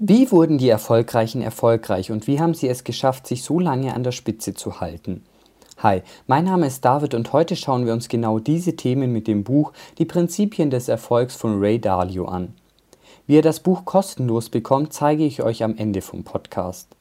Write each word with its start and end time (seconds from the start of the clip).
Wie 0.00 0.30
wurden 0.30 0.58
die 0.58 0.68
Erfolgreichen 0.68 1.42
erfolgreich 1.42 2.12
und 2.12 2.28
wie 2.28 2.38
haben 2.38 2.54
sie 2.54 2.68
es 2.68 2.84
geschafft, 2.84 3.26
sich 3.26 3.42
so 3.42 3.58
lange 3.58 3.94
an 3.94 4.04
der 4.04 4.12
Spitze 4.12 4.54
zu 4.54 4.80
halten? 4.80 5.24
Hi, 5.78 6.02
mein 6.28 6.44
Name 6.44 6.68
ist 6.68 6.84
David 6.84 7.14
und 7.14 7.32
heute 7.32 7.56
schauen 7.56 7.84
wir 7.84 7.92
uns 7.92 8.08
genau 8.08 8.38
diese 8.38 8.76
Themen 8.76 9.12
mit 9.12 9.26
dem 9.26 9.42
Buch 9.42 9.72
Die 9.98 10.04
Prinzipien 10.04 10.70
des 10.70 10.86
Erfolgs 10.86 11.34
von 11.34 11.58
Ray 11.58 11.80
Dalio 11.80 12.26
an. 12.26 12.54
Wie 13.26 13.34
ihr 13.34 13.42
das 13.42 13.58
Buch 13.58 13.84
kostenlos 13.84 14.50
bekommt, 14.50 14.92
zeige 14.92 15.24
ich 15.24 15.42
euch 15.42 15.64
am 15.64 15.76
Ende 15.76 16.00
vom 16.00 16.22
Podcast. 16.22 16.94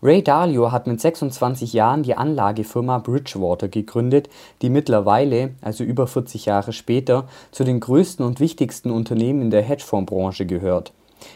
Ray 0.00 0.22
Dalio 0.22 0.70
hat 0.70 0.86
mit 0.86 1.00
26 1.00 1.72
Jahren 1.72 2.04
die 2.04 2.16
Anlagefirma 2.16 2.98
Bridgewater 2.98 3.66
gegründet, 3.66 4.28
die 4.62 4.70
mittlerweile, 4.70 5.50
also 5.60 5.82
über 5.82 6.06
40 6.06 6.46
Jahre 6.46 6.72
später, 6.72 7.26
zu 7.50 7.64
den 7.64 7.80
größten 7.80 8.24
und 8.24 8.38
wichtigsten 8.38 8.92
Unternehmen 8.92 9.42
in 9.42 9.50
der 9.50 9.62
Hedgefondsbranche 9.62 10.46
gehört. 10.46 10.92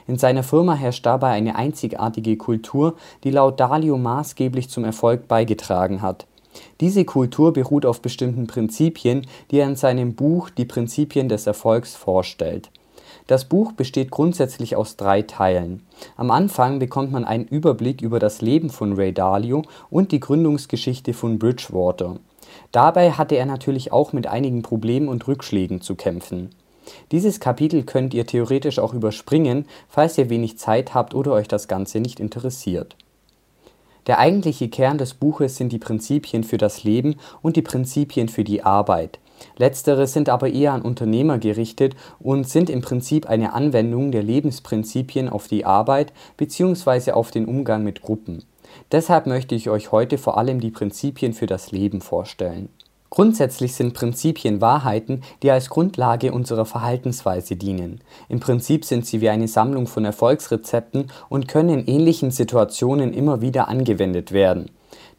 In 0.06 0.16
seiner 0.16 0.44
Firma 0.44 0.74
herrscht 0.74 1.04
dabei 1.04 1.30
eine 1.30 1.56
einzigartige 1.56 2.36
Kultur, 2.36 2.94
die 3.24 3.32
laut 3.32 3.58
Dalio 3.58 3.98
maßgeblich 3.98 4.68
zum 4.68 4.84
Erfolg 4.84 5.26
beigetragen 5.26 6.00
hat. 6.00 6.28
Diese 6.80 7.04
Kultur 7.04 7.52
beruht 7.52 7.84
auf 7.84 8.00
bestimmten 8.00 8.46
Prinzipien, 8.46 9.26
die 9.50 9.58
er 9.58 9.66
in 9.66 9.74
seinem 9.74 10.14
Buch 10.14 10.50
Die 10.50 10.66
Prinzipien 10.66 11.28
des 11.28 11.48
Erfolgs 11.48 11.96
vorstellt 11.96 12.70
das 13.26 13.44
Buch 13.44 13.72
besteht 13.72 14.10
grundsätzlich 14.10 14.76
aus 14.76 14.96
drei 14.96 15.22
Teilen. 15.22 15.86
Am 16.16 16.30
Anfang 16.30 16.78
bekommt 16.78 17.12
man 17.12 17.24
einen 17.24 17.46
Überblick 17.46 18.02
über 18.02 18.18
das 18.18 18.42
Leben 18.42 18.70
von 18.70 18.94
Ray 18.94 19.12
Dalio 19.12 19.62
und 19.90 20.12
die 20.12 20.20
Gründungsgeschichte 20.20 21.14
von 21.14 21.38
Bridgewater. 21.38 22.16
Dabei 22.72 23.12
hatte 23.12 23.36
er 23.36 23.46
natürlich 23.46 23.92
auch 23.92 24.12
mit 24.12 24.26
einigen 24.26 24.62
Problemen 24.62 25.08
und 25.08 25.26
Rückschlägen 25.26 25.80
zu 25.80 25.94
kämpfen. 25.94 26.50
Dieses 27.12 27.40
Kapitel 27.40 27.84
könnt 27.84 28.12
ihr 28.12 28.26
theoretisch 28.26 28.78
auch 28.78 28.92
überspringen, 28.92 29.66
falls 29.88 30.18
ihr 30.18 30.30
wenig 30.30 30.58
Zeit 30.58 30.94
habt 30.94 31.14
oder 31.14 31.32
euch 31.32 31.48
das 31.48 31.68
Ganze 31.68 32.00
nicht 32.00 32.18
interessiert. 32.18 32.96
Der 34.08 34.18
eigentliche 34.18 34.68
Kern 34.68 34.98
des 34.98 35.14
Buches 35.14 35.56
sind 35.56 35.70
die 35.70 35.78
Prinzipien 35.78 36.42
für 36.42 36.58
das 36.58 36.82
Leben 36.82 37.16
und 37.40 37.56
die 37.56 37.62
Prinzipien 37.62 38.28
für 38.28 38.42
die 38.42 38.64
Arbeit. 38.64 39.20
Letztere 39.56 40.06
sind 40.06 40.28
aber 40.28 40.48
eher 40.48 40.72
an 40.72 40.82
Unternehmer 40.82 41.38
gerichtet 41.38 41.94
und 42.18 42.48
sind 42.48 42.70
im 42.70 42.80
Prinzip 42.80 43.26
eine 43.26 43.52
Anwendung 43.52 44.12
der 44.12 44.22
Lebensprinzipien 44.22 45.28
auf 45.28 45.48
die 45.48 45.64
Arbeit 45.64 46.12
bzw. 46.36 47.12
auf 47.12 47.30
den 47.30 47.46
Umgang 47.46 47.84
mit 47.84 48.02
Gruppen. 48.02 48.44
Deshalb 48.90 49.26
möchte 49.26 49.54
ich 49.54 49.68
euch 49.70 49.92
heute 49.92 50.18
vor 50.18 50.38
allem 50.38 50.60
die 50.60 50.70
Prinzipien 50.70 51.32
für 51.32 51.46
das 51.46 51.72
Leben 51.72 52.00
vorstellen. 52.00 52.68
Grundsätzlich 53.12 53.74
sind 53.74 53.92
Prinzipien 53.92 54.62
Wahrheiten, 54.62 55.20
die 55.42 55.50
als 55.50 55.68
Grundlage 55.68 56.32
unserer 56.32 56.64
Verhaltensweise 56.64 57.56
dienen. 57.56 58.00
Im 58.30 58.40
Prinzip 58.40 58.86
sind 58.86 59.04
sie 59.04 59.20
wie 59.20 59.28
eine 59.28 59.48
Sammlung 59.48 59.86
von 59.86 60.06
Erfolgsrezepten 60.06 61.10
und 61.28 61.46
können 61.46 61.80
in 61.80 61.86
ähnlichen 61.86 62.30
Situationen 62.30 63.12
immer 63.12 63.42
wieder 63.42 63.68
angewendet 63.68 64.32
werden. 64.32 64.70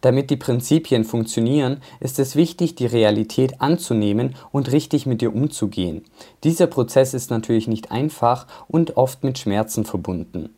Damit 0.03 0.29
die 0.31 0.35
Prinzipien 0.35 1.05
funktionieren, 1.05 1.77
ist 2.01 2.19
es 2.19 2.35
wichtig, 2.35 2.75
die 2.75 2.85
Realität 2.85 3.61
anzunehmen 3.61 4.35
und 4.51 4.69
richtig 4.73 5.05
mit 5.05 5.21
ihr 5.21 5.33
umzugehen. 5.33 6.03
Dieser 6.43 6.67
Prozess 6.67 7.13
ist 7.13 7.31
natürlich 7.31 7.69
nicht 7.69 7.89
einfach 7.89 8.45
und 8.67 8.97
oft 8.97 9.23
mit 9.23 9.39
Schmerzen 9.39 9.85
verbunden. 9.85 10.49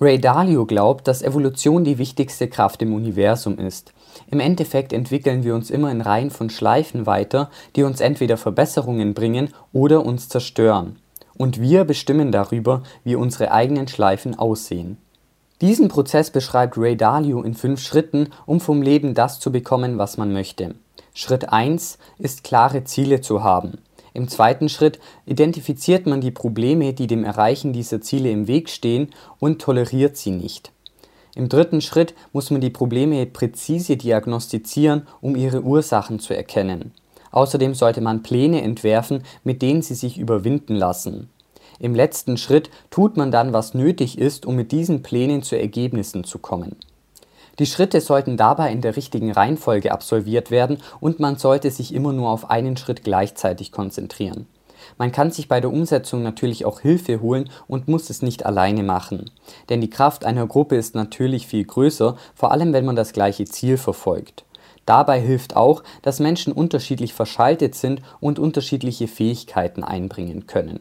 Ray 0.00 0.18
Dalio 0.18 0.64
glaubt, 0.64 1.06
dass 1.06 1.20
Evolution 1.20 1.84
die 1.84 1.98
wichtigste 1.98 2.48
Kraft 2.48 2.80
im 2.80 2.94
Universum 2.94 3.58
ist. 3.58 3.92
Im 4.30 4.40
Endeffekt 4.40 4.94
entwickeln 4.94 5.44
wir 5.44 5.54
uns 5.54 5.68
immer 5.68 5.90
in 5.90 6.00
Reihen 6.00 6.30
von 6.30 6.48
Schleifen 6.48 7.04
weiter, 7.04 7.50
die 7.76 7.82
uns 7.82 8.00
entweder 8.00 8.38
Verbesserungen 8.38 9.12
bringen 9.12 9.50
oder 9.74 10.06
uns 10.06 10.30
zerstören. 10.30 10.96
Und 11.36 11.60
wir 11.60 11.84
bestimmen 11.84 12.32
darüber, 12.32 12.84
wie 13.04 13.16
unsere 13.16 13.52
eigenen 13.52 13.86
Schleifen 13.86 14.34
aussehen. 14.38 14.96
Diesen 15.60 15.88
Prozess 15.88 16.30
beschreibt 16.30 16.78
Ray 16.78 16.96
Dalio 16.96 17.42
in 17.42 17.54
fünf 17.54 17.80
Schritten, 17.80 18.28
um 18.46 18.60
vom 18.60 18.80
Leben 18.80 19.14
das 19.14 19.40
zu 19.40 19.50
bekommen, 19.50 19.98
was 19.98 20.16
man 20.16 20.32
möchte. 20.32 20.76
Schritt 21.14 21.52
1 21.52 21.98
ist 22.18 22.44
klare 22.44 22.84
Ziele 22.84 23.20
zu 23.20 23.42
haben. 23.42 23.78
Im 24.14 24.28
zweiten 24.28 24.68
Schritt 24.68 25.00
identifiziert 25.26 26.06
man 26.06 26.20
die 26.20 26.30
Probleme, 26.30 26.92
die 26.92 27.08
dem 27.08 27.24
Erreichen 27.24 27.72
dieser 27.72 28.00
Ziele 28.00 28.30
im 28.30 28.46
Weg 28.46 28.70
stehen 28.70 29.08
und 29.40 29.60
toleriert 29.60 30.16
sie 30.16 30.30
nicht. 30.30 30.70
Im 31.34 31.48
dritten 31.48 31.80
Schritt 31.80 32.14
muss 32.32 32.50
man 32.50 32.60
die 32.60 32.70
Probleme 32.70 33.26
präzise 33.26 33.96
diagnostizieren, 33.96 35.06
um 35.20 35.34
ihre 35.34 35.62
Ursachen 35.62 36.20
zu 36.20 36.36
erkennen. 36.36 36.92
Außerdem 37.32 37.74
sollte 37.74 38.00
man 38.00 38.22
Pläne 38.22 38.62
entwerfen, 38.62 39.24
mit 39.44 39.60
denen 39.60 39.82
sie 39.82 39.94
sich 39.94 40.18
überwinden 40.18 40.74
lassen. 40.74 41.30
Im 41.80 41.94
letzten 41.94 42.36
Schritt 42.36 42.70
tut 42.90 43.16
man 43.16 43.30
dann, 43.30 43.52
was 43.52 43.74
nötig 43.74 44.18
ist, 44.18 44.46
um 44.46 44.56
mit 44.56 44.72
diesen 44.72 45.02
Plänen 45.02 45.42
zu 45.42 45.56
Ergebnissen 45.56 46.24
zu 46.24 46.38
kommen. 46.38 46.76
Die 47.58 47.66
Schritte 47.66 48.00
sollten 48.00 48.36
dabei 48.36 48.70
in 48.70 48.80
der 48.80 48.96
richtigen 48.96 49.32
Reihenfolge 49.32 49.90
absolviert 49.90 50.50
werden 50.50 50.78
und 51.00 51.18
man 51.18 51.38
sollte 51.38 51.70
sich 51.70 51.92
immer 51.92 52.12
nur 52.12 52.30
auf 52.30 52.50
einen 52.50 52.76
Schritt 52.76 53.02
gleichzeitig 53.02 53.72
konzentrieren. 53.72 54.46
Man 54.96 55.12
kann 55.12 55.30
sich 55.30 55.48
bei 55.48 55.60
der 55.60 55.72
Umsetzung 55.72 56.22
natürlich 56.22 56.64
auch 56.64 56.80
Hilfe 56.80 57.20
holen 57.20 57.50
und 57.66 57.88
muss 57.88 58.10
es 58.10 58.22
nicht 58.22 58.46
alleine 58.46 58.82
machen. 58.84 59.30
Denn 59.68 59.80
die 59.80 59.90
Kraft 59.90 60.24
einer 60.24 60.46
Gruppe 60.46 60.76
ist 60.76 60.94
natürlich 60.94 61.46
viel 61.46 61.64
größer, 61.64 62.16
vor 62.34 62.52
allem 62.52 62.72
wenn 62.72 62.84
man 62.84 62.96
das 62.96 63.12
gleiche 63.12 63.44
Ziel 63.44 63.76
verfolgt. 63.76 64.44
Dabei 64.86 65.20
hilft 65.20 65.54
auch, 65.54 65.82
dass 66.02 66.20
Menschen 66.20 66.52
unterschiedlich 66.52 67.12
verschaltet 67.12 67.74
sind 67.74 68.00
und 68.20 68.38
unterschiedliche 68.38 69.06
Fähigkeiten 69.08 69.84
einbringen 69.84 70.46
können. 70.46 70.80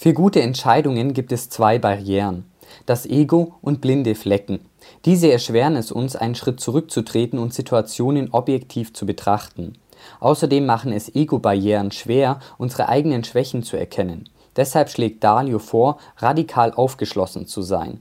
Für 0.00 0.12
gute 0.12 0.40
Entscheidungen 0.40 1.12
gibt 1.12 1.32
es 1.32 1.50
zwei 1.50 1.80
Barrieren, 1.80 2.44
das 2.86 3.04
Ego 3.04 3.56
und 3.60 3.80
blinde 3.80 4.14
Flecken. 4.14 4.60
Diese 5.04 5.28
erschweren 5.32 5.74
es 5.74 5.90
uns, 5.90 6.14
einen 6.14 6.36
Schritt 6.36 6.60
zurückzutreten 6.60 7.36
und 7.36 7.52
Situationen 7.52 8.32
objektiv 8.32 8.92
zu 8.92 9.06
betrachten. 9.06 9.72
Außerdem 10.20 10.64
machen 10.64 10.92
es 10.92 11.12
Ego-Barrieren 11.16 11.90
schwer, 11.90 12.38
unsere 12.58 12.88
eigenen 12.88 13.24
Schwächen 13.24 13.64
zu 13.64 13.76
erkennen. 13.76 14.28
Deshalb 14.54 14.88
schlägt 14.88 15.24
Dalio 15.24 15.58
vor, 15.58 15.98
radikal 16.18 16.72
aufgeschlossen 16.72 17.48
zu 17.48 17.62
sein. 17.62 17.98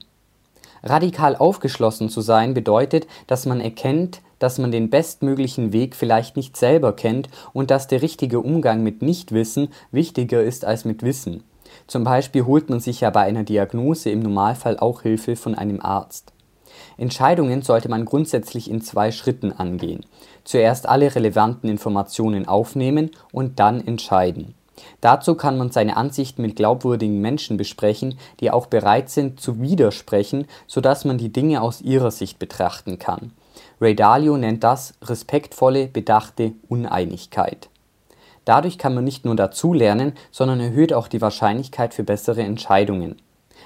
Radikal 0.83 1.35
aufgeschlossen 1.35 2.09
zu 2.09 2.21
sein 2.21 2.53
bedeutet, 2.53 3.07
dass 3.25 3.47
man 3.47 3.59
erkennt, 3.59 4.21
dass 4.37 4.59
man 4.59 4.71
den 4.71 4.91
bestmöglichen 4.91 5.73
Weg 5.73 5.95
vielleicht 5.95 6.37
nicht 6.37 6.57
selber 6.57 6.93
kennt 6.93 7.27
und 7.53 7.71
dass 7.71 7.87
der 7.87 8.03
richtige 8.03 8.39
Umgang 8.39 8.83
mit 8.83 9.01
Nichtwissen 9.01 9.69
wichtiger 9.89 10.43
ist 10.43 10.63
als 10.63 10.85
mit 10.85 11.01
Wissen. 11.01 11.43
Zum 11.87 12.03
Beispiel 12.03 12.45
holt 12.45 12.69
man 12.69 12.79
sich 12.79 13.01
ja 13.01 13.09
bei 13.09 13.21
einer 13.21 13.43
Diagnose 13.43 14.09
im 14.09 14.19
Normalfall 14.19 14.77
auch 14.77 15.01
Hilfe 15.01 15.35
von 15.35 15.55
einem 15.55 15.81
Arzt. 15.81 16.33
Entscheidungen 16.97 17.61
sollte 17.61 17.89
man 17.89 18.05
grundsätzlich 18.05 18.69
in 18.69 18.81
zwei 18.81 19.11
Schritten 19.11 19.51
angehen. 19.53 20.05
Zuerst 20.43 20.87
alle 20.87 21.13
relevanten 21.15 21.69
Informationen 21.69 22.47
aufnehmen 22.47 23.11
und 23.31 23.59
dann 23.59 23.85
entscheiden. 23.85 24.53
Dazu 25.01 25.35
kann 25.35 25.57
man 25.57 25.71
seine 25.71 25.97
Ansichten 25.97 26.41
mit 26.41 26.55
glaubwürdigen 26.55 27.19
Menschen 27.19 27.57
besprechen, 27.57 28.19
die 28.39 28.51
auch 28.51 28.67
bereit 28.67 29.09
sind 29.09 29.39
zu 29.39 29.59
widersprechen, 29.59 30.45
sodass 30.67 31.05
man 31.05 31.17
die 31.17 31.33
Dinge 31.33 31.61
aus 31.61 31.81
ihrer 31.81 32.11
Sicht 32.11 32.37
betrachten 32.37 32.99
kann. 32.99 33.31
Ray 33.81 33.95
Dalio 33.95 34.37
nennt 34.37 34.63
das 34.63 34.93
respektvolle, 35.03 35.87
bedachte 35.87 36.53
Uneinigkeit. 36.67 37.69
Dadurch 38.47 38.77
kann 38.77 38.95
man 38.95 39.03
nicht 39.03 39.25
nur 39.25 39.35
dazulernen, 39.35 40.13
sondern 40.31 40.61
erhöht 40.61 40.93
auch 40.93 41.09
die 41.09 41.19
Wahrscheinlichkeit 41.19 41.93
für 41.93 42.05
bessere 42.05 42.43
Entscheidungen. 42.43 43.17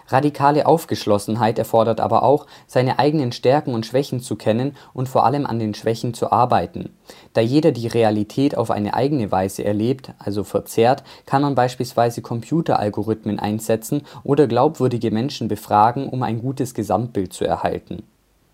Radikale 0.08 0.66
Aufgeschlossenheit 0.66 1.59
erfordert 1.59 2.02
aber 2.02 2.24
auch, 2.24 2.47
seine 2.66 2.97
eigenen 2.97 3.31
Stärken 3.31 3.75
und 3.75 3.86
Schwächen 3.86 4.22
zu 4.22 4.36
kennen 4.36 4.76
und 4.91 5.08
vor 5.08 5.23
allem 5.23 5.46
an 5.46 5.59
den 5.59 5.76
Schwächen 5.76 6.16
zu 6.16 6.32
arbeiten. 6.32 6.97
Da 7.34 7.41
jeder 7.41 7.72
die 7.72 7.85
Realität 7.85 8.58
auf 8.58 8.72
eine 8.72 8.96
eigene 8.96 9.32
Weise 9.32 9.64
erlebt, 9.64 10.14
also 10.17 10.44
verzerrt, 10.44 11.03
kann 11.28 11.44
man 11.44 11.53
beispielsweise 11.53 12.23
Computeralgorithmen 12.23 13.38
einsetzen 13.38 14.02
oder 14.23 14.47
glaubwürdige 14.47 15.11
Menschen 15.11 15.47
befragen, 15.47 16.09
um 16.09 16.23
ein 16.23 16.41
gutes 16.41 16.73
Gesamtbild 16.73 17.34
zu 17.34 17.46
erhalten 17.46 18.02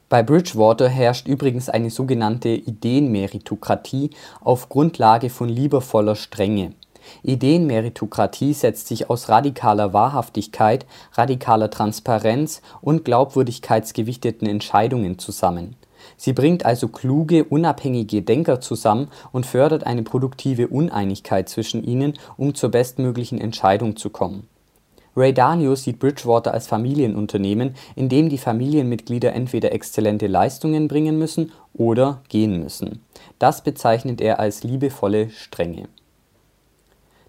bei 0.09 0.23
Bridgewater 0.23 0.87
herrscht 0.87 1.27
übrigens 1.27 1.67
eine 1.67 1.89
sogenannte 1.89 2.49
Ideenmeritokratie 2.49 4.11
auf 4.39 4.69
Grundlage 4.69 5.29
von 5.29 5.49
liebevoller 5.49 6.15
Strenge. 6.15 6.71
Ideenmeritokratie 7.23 8.53
setzt 8.53 8.87
sich 8.87 9.09
aus 9.09 9.27
radikaler 9.27 9.91
Wahrhaftigkeit, 9.91 10.85
radikaler 11.13 11.69
Transparenz 11.69 12.61
und 12.79 13.03
glaubwürdigkeitsgewichteten 13.03 14.47
Entscheidungen 14.47 15.19
zusammen. 15.19 15.75
Sie 16.15 16.31
bringt 16.31 16.65
also 16.65 16.87
kluge, 16.87 17.43
unabhängige 17.43 18.21
Denker 18.21 18.61
zusammen 18.61 19.09
und 19.33 19.45
fördert 19.45 19.85
eine 19.85 20.03
produktive 20.03 20.69
Uneinigkeit 20.69 21.49
zwischen 21.49 21.83
ihnen, 21.83 22.13
um 22.37 22.55
zur 22.55 22.71
bestmöglichen 22.71 23.41
Entscheidung 23.41 23.97
zu 23.97 24.09
kommen 24.09 24.47
Ray 25.17 25.33
Dalio 25.33 25.73
sieht 25.73 25.97
Bridgewater 25.97 26.53
als 26.53 26.67
Familienunternehmen, 26.67 27.73
in 27.95 28.07
dem 28.07 28.29
die 28.29 28.37
Familienmitglieder 28.37 29.33
entweder 29.33 29.71
exzellente 29.71 30.27
Leistungen 30.27 30.87
bringen 30.87 31.17
müssen 31.17 31.51
oder 31.73 32.21
gehen 32.29 32.59
müssen. 32.59 33.03
Das 33.39 33.63
bezeichnet 33.63 34.21
er 34.21 34.39
als 34.39 34.61
liebevolle 34.61 35.31
Strenge. 35.31 35.89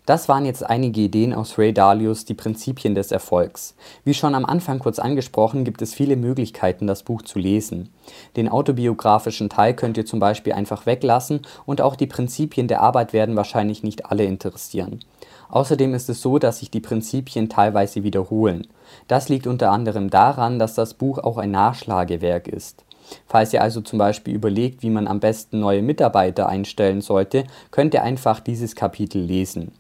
Das 0.05 0.29
waren 0.29 0.45
jetzt 0.45 0.65
einige 0.65 1.01
Ideen 1.01 1.35
aus 1.35 1.59
Ray 1.59 1.73
Dalios 1.73 2.27
Die 2.27 2.35
Prinzipien 2.35 2.95
des 2.95 3.11
Erfolgs. 3.11 3.75
Wie 4.05 4.15
schon 4.15 4.35
am 4.35 4.45
Anfang 4.45 4.79
kurz 4.79 4.99
angesprochen, 4.99 5.65
gibt 5.65 5.81
es 5.81 5.95
viele 5.95 6.17
Möglichkeiten, 6.17 6.87
das 6.87 7.03
Buch 7.03 7.23
zu 7.23 7.39
lesen. 7.39 7.91
Den 8.37 8.49
autobiografischen 8.49 9.49
Teil 9.49 9.75
könnt 9.75 9.97
ihr 9.97 10.05
zum 10.07 10.19
Beispiel 10.19 10.53
einfach 10.53 10.85
weglassen 10.85 11.41
und 11.65 11.81
auch 11.81 11.97
die 11.97 12.07
Prinzipien 12.07 12.69
der 12.69 12.81
Arbeit 12.81 13.15
werden 13.15 13.37
wahrscheinlich 13.37 13.83
nicht 13.83 14.07
alle 14.07 14.25
interessieren. 14.25 15.01
Außerdem 15.51 15.95
ist 15.95 16.09
es 16.09 16.21
so, 16.21 16.39
dass 16.39 16.59
sich 16.59 16.71
die 16.71 16.81
Prinzipien 16.81 17.49
teilweise 17.49 18.03
wiederholen. 18.03 18.67
Das 19.07 19.29
liegt 19.29 19.47
unter 19.47 19.71
anderem 19.71 20.11
daran, 20.11 20.59
dass 20.59 20.75
das 20.75 20.95
Buch 20.95 21.19
auch 21.19 21.39
ein 21.39 21.51
Nachschlagewerk 21.51 22.49
ist. 22.49 22.85
Falls 23.27 23.53
ihr 23.53 23.63
also 23.63 23.81
zum 23.81 23.99
Beispiel 23.99 24.35
überlegt, 24.35 24.83
wie 24.83 24.91
man 24.91 25.09
am 25.09 25.21
besten 25.21 25.61
neue 25.61 25.83
Mitarbeiter 25.83 26.49
einstellen 26.49 27.01
sollte, 27.01 27.45
könnt 27.71 27.95
ihr 27.95 28.03
einfach 28.03 28.41
dieses 28.41 28.77
Kapitel 28.77 29.23
lesen. 29.23 29.73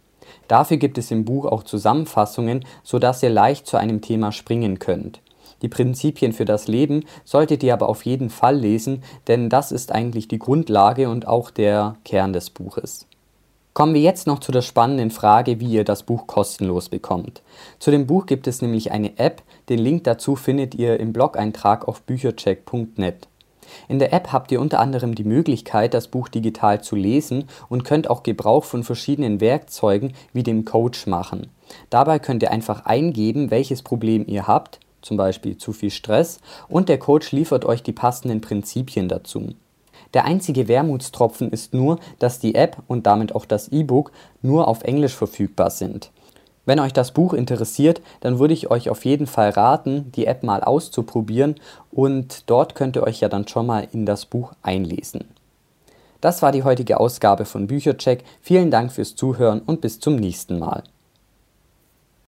Dafür 0.47 0.79
gibt 0.79 0.99
es 0.99 1.11
im 1.11 1.25
Buch 1.25 1.45
auch 1.45 1.63
Zusammenfassungen, 1.63 2.65
sodass 2.83 3.23
ihr 3.23 3.31
leicht 3.31 3.67
zu 3.67 3.77
einem 3.77 4.01
Thema 4.01 4.33
springen 4.33 4.79
könnt. 4.79 5.21
Die 5.61 5.69
Prinzipien 5.69 6.33
für 6.33 6.45
das 6.45 6.69
Leben 6.69 7.05
solltet 7.25 7.63
ihr 7.63 7.75
aber 7.75 7.89
auf 7.89 8.05
jeden 8.05 8.31
Fall 8.31 8.57
lesen, 8.57 9.03
denn 9.27 9.51
das 9.51 9.73
ist 9.73 9.93
eigentlich 9.93 10.29
die 10.29 10.39
Grundlage 10.39 11.09
und 11.09 11.27
auch 11.27 11.51
der 11.51 11.97
Kern 12.05 12.33
des 12.33 12.51
Buches. 12.51 13.07
Kommen 13.75 13.95
wir 13.95 14.01
jetzt 14.01 14.27
noch 14.27 14.41
zu 14.41 14.51
der 14.51 14.63
spannenden 14.63 15.11
Frage, 15.11 15.61
wie 15.61 15.69
ihr 15.69 15.85
das 15.85 16.03
Buch 16.03 16.27
kostenlos 16.27 16.89
bekommt. 16.89 17.43
Zu 17.79 17.91
dem 17.91 18.07
Buch 18.07 18.27
gibt 18.27 18.47
es 18.47 18.61
nämlich 18.61 18.91
eine 18.91 19.19
App, 19.19 19.43
den 19.69 19.79
Link 19.79 20.05
dazu 20.05 20.35
findet 20.35 20.75
ihr 20.75 20.99
im 20.99 21.13
Blog-Eintrag 21.13 21.87
auf 21.87 22.03
büchercheck.net. 22.03 23.29
In 23.89 23.99
der 23.99 24.13
App 24.13 24.33
habt 24.33 24.51
ihr 24.51 24.61
unter 24.61 24.81
anderem 24.81 25.15
die 25.15 25.25
Möglichkeit, 25.25 25.95
das 25.95 26.09
Buch 26.09 26.29
digital 26.29 26.83
zu 26.83 26.97
lesen 26.97 27.45
und 27.69 27.85
könnt 27.85 28.11
auch 28.11 28.23
Gebrauch 28.23 28.65
von 28.65 28.83
verschiedenen 28.83 29.41
Werkzeugen 29.41 30.15
wie 30.33 30.43
dem 30.43 30.65
Coach 30.65 31.07
machen. 31.07 31.49
Dabei 31.91 32.19
könnt 32.19 32.43
ihr 32.43 32.51
einfach 32.51 32.87
eingeben, 32.87 33.51
welches 33.51 33.83
Problem 33.83 34.25
ihr 34.27 34.47
habt, 34.47 34.81
zum 35.03 35.17
Beispiel 35.17 35.57
zu 35.57 35.73
viel 35.73 35.91
Stress, 35.91 36.41
und 36.69 36.89
der 36.89 36.99
Coach 36.99 37.33
liefert 37.33 37.65
euch 37.65 37.83
die 37.83 37.93
passenden 37.93 38.41
Prinzipien 38.41 39.09
dazu. 39.09 39.55
Der 40.15 40.25
einzige 40.25 40.69
Wermutstropfen 40.69 41.51
ist 41.51 41.75
nur, 41.75 41.99
dass 42.19 42.39
die 42.39 42.55
App 42.55 42.79
und 42.87 43.07
damit 43.07 43.35
auch 43.35 43.45
das 43.45 43.69
E-Book 43.69 44.13
nur 44.43 44.69
auf 44.69 44.83
Englisch 44.83 45.15
verfügbar 45.15 45.71
sind. 45.71 46.11
Wenn 46.65 46.81
euch 46.81 46.93
das 46.93 47.13
Buch 47.13 47.33
interessiert, 47.33 48.03
dann 48.21 48.39
würde 48.39 48.53
ich 48.53 48.71
euch 48.71 48.91
auf 48.91 49.05
jeden 49.07 49.27
Fall 49.27 49.51
raten, 49.51 50.13
die 50.15 50.27
App 50.27 50.43
mal 50.43 50.63
auszuprobieren 50.63 51.55
und 51.91 52.51
dort 52.51 52.75
könnt 52.75 52.97
ihr 52.97 53.05
euch 53.05 53.21
ja 53.21 53.31
dann 53.31 53.49
schon 53.49 53.67
mal 53.67 53.89
in 53.93 54.05
das 54.05 54.27
Buch 54.27 54.53
einlesen. 54.63 55.25
Das 56.21 56.43
war 56.43 56.53
die 56.53 56.65
heutige 56.65 57.01
Ausgabe 57.01 57.45
von 57.45 57.69
Büchercheck. 57.69 58.25
Vielen 58.43 58.71
Dank 58.71 58.93
fürs 58.93 59.15
Zuhören 59.15 59.61
und 59.61 59.81
bis 59.81 60.01
zum 60.01 60.17
nächsten 60.17 60.59
Mal. 60.59 60.83